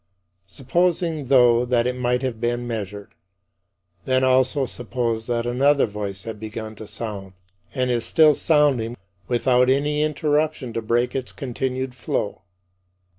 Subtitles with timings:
[0.47, 3.13] Supposing, though, that it might have been measured
[4.05, 7.33] then also suppose that another voice had begun to sound
[7.75, 12.41] and is still sounding without any interruption to break its continued flow.